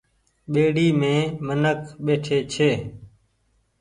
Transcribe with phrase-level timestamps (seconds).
[0.51, 2.69] ٻيڙي مين منک ٻيٺي ڇي۔